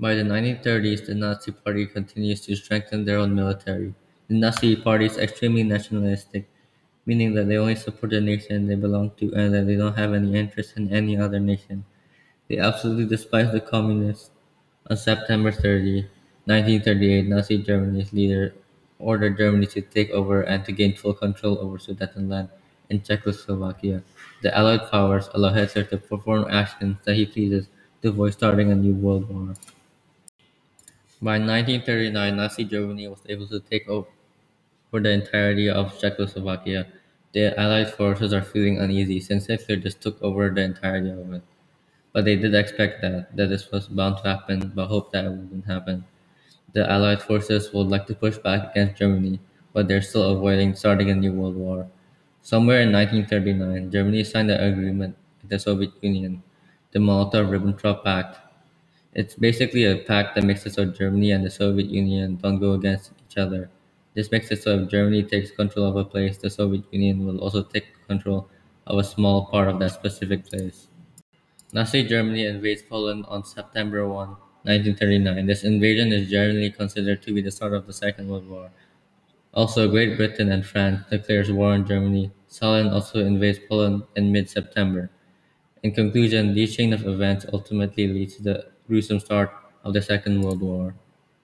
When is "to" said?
2.46-2.56, 9.18-9.30, 19.66-19.82, 20.64-20.72, 25.84-25.98, 28.00-28.08, 33.48-33.60, 44.18-44.22, 48.06-48.14, 77.22-77.34, 88.30-88.42